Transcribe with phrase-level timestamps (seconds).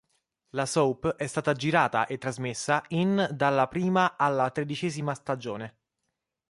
[0.55, 5.77] La soap è stata girata e trasmessa in dalla prima alla tredicesima stagione.